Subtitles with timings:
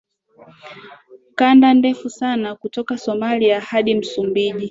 [1.35, 4.59] kanda ndefu sana kutoka Somalia hadi Msumbiji